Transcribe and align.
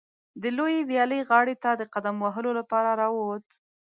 د 0.41 0.43
لویې 0.57 0.81
ویالې 0.89 1.19
غاړې 1.29 1.55
ته 1.63 1.71
د 1.75 1.83
قدم 1.93 2.15
وهلو 2.23 2.51
لپاره 2.59 2.89
راووت. 3.01 3.47